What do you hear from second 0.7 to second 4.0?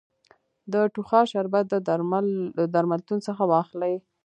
د ټوخا شربت د درملتون څخه واخلی